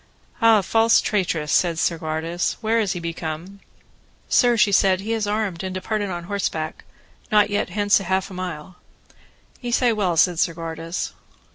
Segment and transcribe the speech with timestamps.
[0.41, 3.59] Ah, false traitress, said Segwarides, where is he become?
[4.27, 6.83] Sir, she said, he is armed, and departed on horseback,
[7.31, 8.77] not yet hence half a mile.
[9.61, 11.11] Ye say well, said Segwarides.